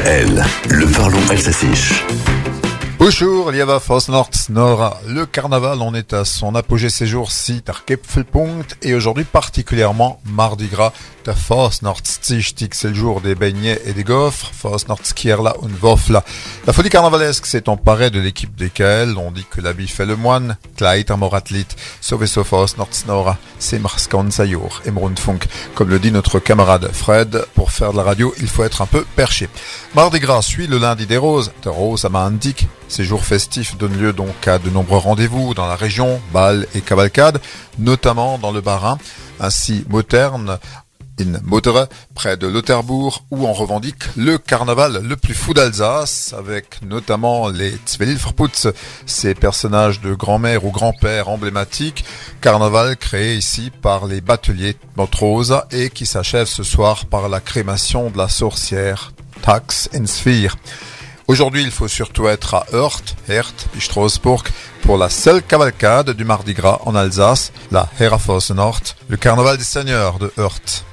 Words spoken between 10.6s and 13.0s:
Gras, der Fosnortstichtig, c'est le